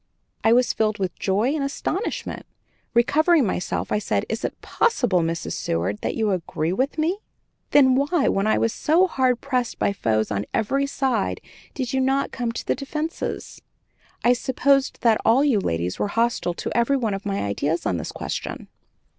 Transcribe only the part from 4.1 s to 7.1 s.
"Is it possible, Mrs. Seward, that you agree with